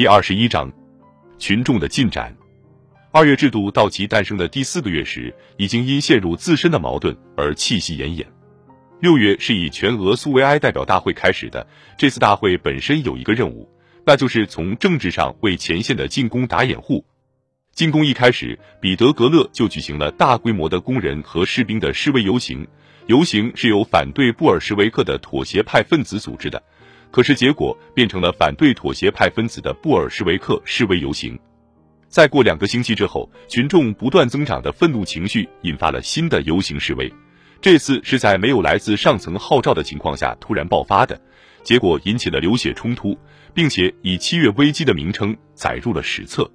[0.00, 0.72] 第二十一章，
[1.38, 2.34] 群众的进展。
[3.12, 8.24] 二月制度到其诞生的第四个月时，已经因陷入自身的矛盾而气息奄奄。
[9.00, 11.66] 六月是以全俄苏维埃代表大会开始的，
[11.98, 13.68] 这次大会本身有一个任务，
[14.06, 17.04] 那就是从政治上为前线的进攻打掩护。
[17.74, 22.66] 进攻一开始，彼得格勒就举行了大规模的工人和士兵的示威游行，
[23.06, 26.62] 游行是由反对布尔什维克的妥协派分子组织的。
[27.10, 31.38] 可是结果变成了反对妥协派分子的布尔什维克示威游行。
[32.08, 37.12] 再过两个星期之后，群众不断增长的愤怒情绪引发了新的游行示威。
[37.60, 41.20] 这次是在没有来自上层号召的情况下突然爆发的，
[41.62, 43.16] 结果引起了流血冲突，
[43.54, 46.50] 并且以“七月危机”的名称载入了史册。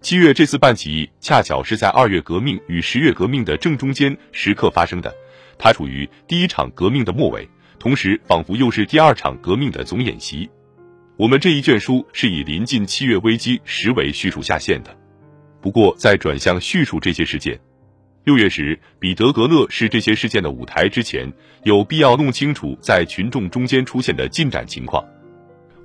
[0.00, 5.14] 七月这次办起义恰巧是在二月革命与十月革命的正中间时刻发生的，
[5.58, 7.48] 它处于第一场革命的末尾。
[7.78, 10.48] 同时，仿佛又是第二场革命的总演习。
[11.16, 14.96] 我们这一卷书是以临近七月危机时为叙述下线的。
[15.60, 17.58] 不过，在转向叙述这些事件，
[18.24, 21.32] 六月时彼得格勒是这些事件的舞台之前，
[21.64, 25.04] 有必要弄清楚在群众中间出现的进展情况。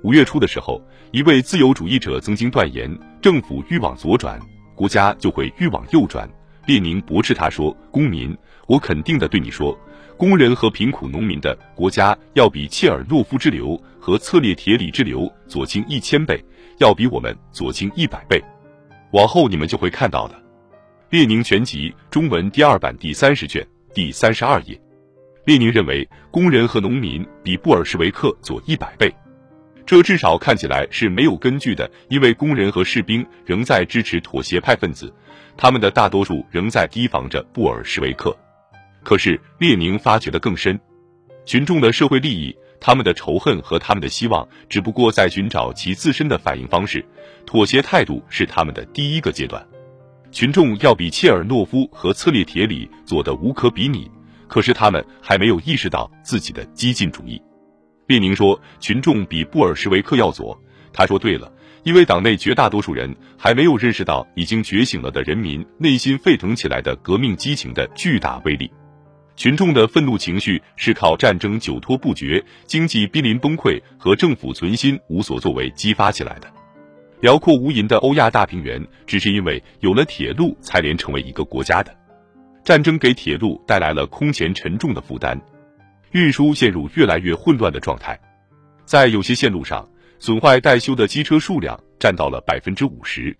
[0.02, 0.80] 五月初的时候，
[1.12, 2.90] 一位自由主义者曾经断言，
[3.22, 4.38] 政府愈往左转，
[4.74, 6.28] 国家就会愈往右转。
[6.66, 9.78] 列宁驳斥他说：“公民，我肯定的对你说。”
[10.16, 16.42] 工人和贫苦农民的国家要比切尔诺夫之流和策列铁里之流左倾一千倍，
[16.78, 18.40] 要比我们左倾一百倍。
[19.10, 20.40] 往后你们就会看到的。
[21.10, 24.80] 列宁全集中文第二版第三十卷第三十二页。
[25.44, 29.12] 列宁认为工人和农民比布尔什维克左一百倍，
[29.84, 35.12] 这至少看起来是没有根据的，因为工人和士兵仍在支持妥协派分子，
[35.56, 38.36] 他们的大多数仍在提防着布尔什维克。
[39.02, 40.78] 可是列宁发觉的更深，
[41.44, 47.04] 群众的社会利益、他们的仇恨和他们的希望，只不过在寻找其自身的反应方式。
[47.46, 49.64] 妥协态度是他们的第一个阶段。
[50.32, 54.10] 群众要比切尔诺夫和策列铁里做的无可比拟，
[54.48, 57.40] 可是他们还没有意识到自己的激进主义。
[58.06, 60.58] 列宁说，群众比布尔什维克要左。
[60.92, 61.52] 他说对了，
[61.84, 68.70] 因为党内绝大多数人还没有认识到已经觉醒了的人民内心沸腾起来的革命激情的巨大威力。
[69.36, 76.50] 群众的愤怒情绪是靠战争久拖不决、经济濒临崩溃和政府存心无所作为激发起来的。
[77.20, 81.94] 辽阔无垠的欧亚大平原，只是因为有了铁路才连成为一个国家的。
[82.64, 85.38] 战争给铁路带来了空前沉重的负担，
[86.12, 88.18] 运输陷入越来越混乱的状态。
[88.86, 89.88] 在有些线路上，
[90.24, 93.36] 损坏待修的机车数量占到了百分之五十。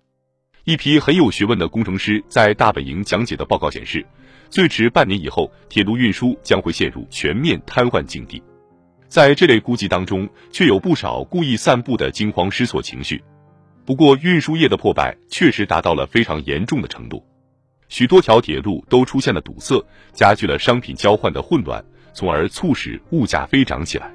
[0.65, 4.05] 一批很有学问的工程师在大本营讲解的报告显示。
[4.51, 8.39] 最迟半年以后，铁路运输将会陷入全面瘫痪境地。
[9.07, 13.19] 在这类估计当中，却有不少故意散布的惊慌失措情绪。
[13.83, 17.25] 不过，运输业的破败确实达到了非常严重的程度，
[17.89, 24.13] 许多条铁路都出现了堵塞，加剧了商品交换的混乱，从而促使物价飞涨起来。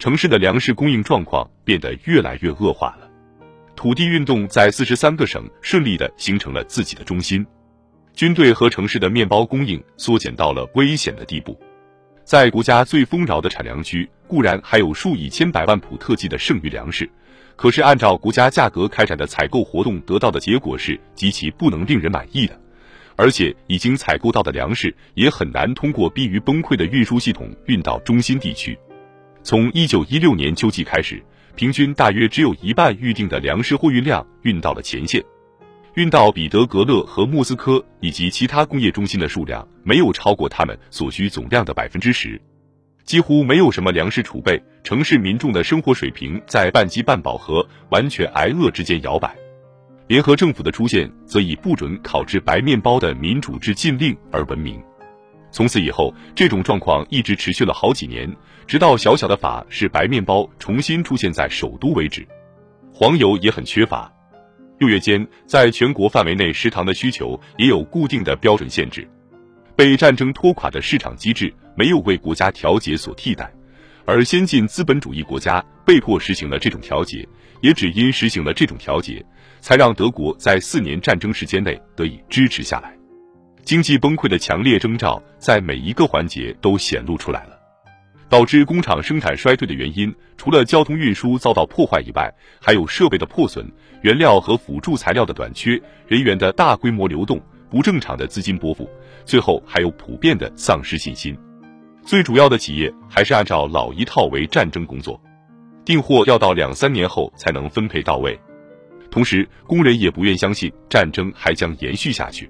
[0.00, 3.06] 城市的粮食供应状况变得越来越恶化了。
[3.76, 7.46] 土地运动在四十三个省顺利地形成了自己的中心。
[8.14, 11.54] 军队和城市的面包供应缩减到了危险的地步，
[12.24, 17.08] 在国家最丰饶的产粮区，固然还有数以千百万普特计的剩余粮食，
[17.54, 22.58] 可是按照国家价格开展的采购活动得到的结果是极其不能令人满意的，
[23.16, 28.78] 而且已经采购到的粮食也很难通过濒于崩溃的运输系统运到中心地区。
[29.42, 31.22] 从一九一六年秋季开始，
[31.56, 35.22] 平均大约只有一半预定的粮食货运量运到了前线。
[35.94, 42.40] 运到彼得格勒和莫斯科以及其他工业中心的数量没有超过他们所需总量的百分之十，
[43.04, 44.62] 几乎没有什么粮食储备。
[44.84, 49.34] 城市民众的生活水平在半饥半饱和完全挨饿之间摇摆。
[50.06, 54.80] 联合政府的出现则以不准烤制白面包的民主制禁令而闻名。
[55.52, 58.30] 从此以后，这种状况一直持续了好几年，
[58.66, 62.26] 直到小小的法式白面包重新出现在首都为止。
[62.92, 64.12] 黄油也很缺乏。
[64.78, 69.08] 六月间，在全国范围内，食堂的需求也有固定的标准限制。
[69.76, 73.52] 被战争拖垮的市场机制没有为国家调节所替代，
[74.04, 77.26] 而先进资本主义国家被迫实行了这种调节。
[77.62, 79.22] 也只因实行了这种调节，
[79.60, 82.99] 才让德国在四年战争时间内得以支持下来。
[83.62, 87.58] 经济崩溃的强烈征兆在每一个环节都显露出来了。
[88.28, 93.68] 导致工厂生产衰退的原因，除了交通运输遭到破坏以外，还有设备的破损、
[94.02, 98.88] 原料和辅助材料的短缺、人员的大规模流动、不正常的资金拨付，
[99.24, 101.36] 最后还有普遍的丧失信心。
[102.04, 105.20] 最主要的企业还是按照老一套为战争工作，
[105.84, 108.38] 订货要到两三年后才能分配到位。
[109.10, 112.48] 同时，工人也不愿相信战争还将延续下去。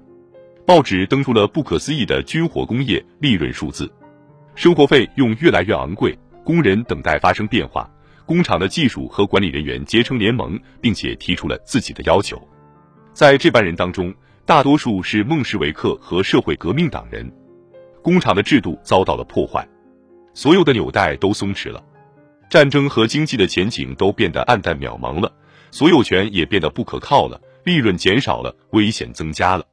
[0.65, 3.91] 报纸登出了不可思议的军火工业利润数字：
[4.55, 7.89] 生活费用越来越昂贵，工人等待发生变化，
[8.25, 12.39] 工厂的技术和管理人员结成联盟，并且提出了自己的要求。
[13.11, 14.13] 在这班人当中，
[14.45, 17.29] 大多数是孟什维克和社会革命党人。
[18.03, 19.67] 工厂的制度遭到了破坏，
[20.33, 21.83] 所有的纽带都松弛了，
[22.49, 25.31] 战争和经济的前景都变得暗淡渺茫了，
[25.71, 29.65] 所有权也变得不可靠了，利润减少了，危险增加了。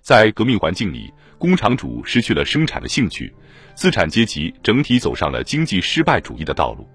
[0.00, 3.32] 在革命环境里，工厂主失去了生产的兴趣，
[3.74, 6.88] 资产阶级整体走上了经济失败主义的道路。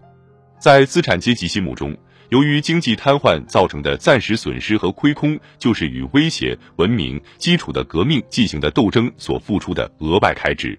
[0.59, 1.95] 在资产阶级心目中，
[2.29, 10.77] 由于经济瘫痪造成的暂时损失和亏空，就是与威胁文明基础的革命进行的斗争所付出的额外开支。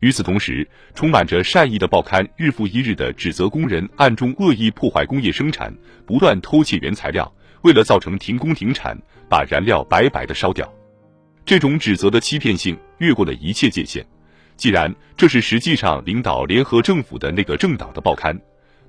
[0.00, 5.72] 与此同时，充满着善意的报刊日复一日的指责工人暗中恶意破坏工业生产，
[6.04, 7.32] 不断偷窃原材料，
[7.62, 8.98] 为了造成停工停产，
[9.28, 10.68] 把燃料白白的烧掉。
[11.44, 14.04] 这种指责的欺骗性越过了一切界限。
[14.56, 18.38] 既然这是实际上领导联合政府的那个政党的报刊。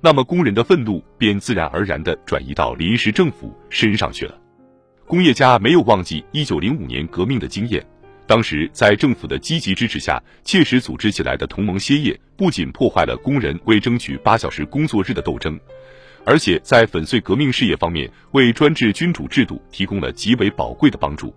[0.00, 4.38] 那么工人的愤怒便自然而然地转移到临时政府身上去了。
[5.06, 7.82] 工业家没有忘记一九零五年革命的经验，
[8.26, 15.58] 当时在政府的积极支持下，切实组织起来的同盟歇业，不仅破坏了工人为争取八小时工作日的斗争，
[16.22, 21.34] 而且在粉碎革命事业方面，为专制君主制度提供了极为宝贵的帮助。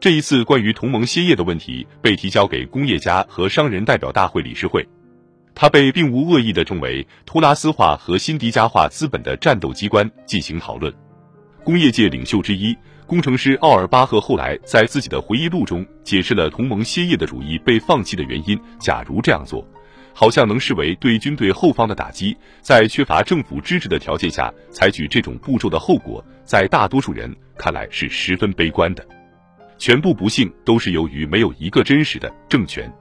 [0.00, 4.86] 这一次关于同盟歇业的问题被提交给工业家和商人代表大会理事会。
[5.54, 10.90] 他被并无恶意的称为托拉斯化和辛迪加化资本的战斗机关进行讨论。
[11.62, 12.74] 工业界领袖之一、
[13.06, 18.58] 工程师奥尔巴赫后来在自己的回忆录中解释了同盟歇业的主意被放弃的原因。
[18.78, 19.62] 假如这样做，
[20.14, 22.34] 好像能视为对军队后方的打击。
[22.62, 29.06] 在缺乏政府支持的条件下采取这种步骤的后果，在大多数人看来是十分悲观的。
[29.80, 32.92] 全部不幸都是由于没有一个真实的政权。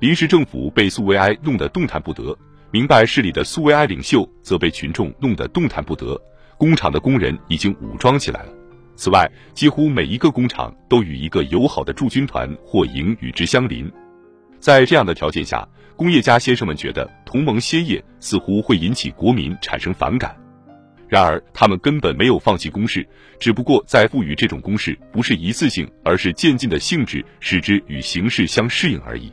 [0.00, 2.36] 临时政府被苏维埃弄得动弹不得，
[2.72, 6.20] 明白事理的苏维埃领袖则被群众弄得动弹不得。
[6.56, 8.52] 工厂的工人已经武装起来了。
[8.96, 13.88] 此外，几乎每一个工厂都与一个友好的驻军团或营与之相邻。
[14.58, 20.36] 在这样的条件下，工业家先生们觉得同盟歇业似乎会引起国民产生反感。
[21.08, 23.06] 然而，他们根本没有放弃攻势，
[23.40, 29.32] 只不过在赋予这种攻势不是一次性，而是渐进的性质，使之与形势相适应而已。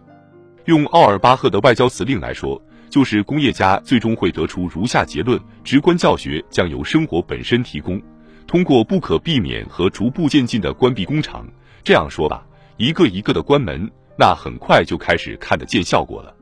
[0.66, 8.02] 用奥尔巴赫的外交辞令来说，就是工业家最终会得出如下结论：直观教学将由生活本身提供，
[8.48, 11.46] 通过不可避免和逐步渐进的关闭工厂。
[11.84, 16.34] 这样说吧，一个一个的关门，那很快就开始看得见效果了。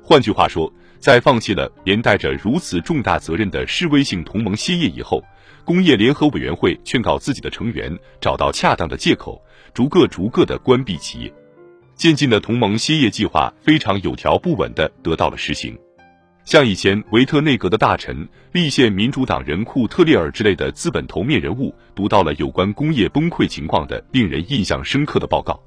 [0.00, 5.24] 换句话说，在放弃了连带着如此重大责任的示威性同盟歇业以后，
[5.64, 9.42] 工业联合委员会劝告自己的成员找到恰当的借口，
[9.72, 11.32] 逐个逐个的关闭企业。
[11.94, 15.74] 渐进的同盟歇业计划非常有条不紊的得到了实行，
[16.44, 25.58] 像以前维特内阁的大臣、立宪民主党人库特列尔之类的资本头面人物，读到了有关工业崩溃情况的令人印象深刻的报告，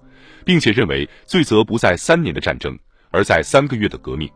[0.45, 2.77] 并且认为罪责不在三年的战争，
[3.09, 4.29] 而在三个月的革命。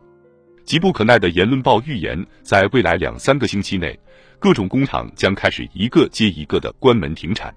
[0.68, 3.98] 急不可耐的言论报预言，在未来两三个星期内，
[4.38, 7.50] 各种工厂将开始一个接一个的关门停产。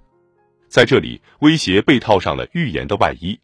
[0.69, 3.37] 在这里，威胁被套上了预言的外衣。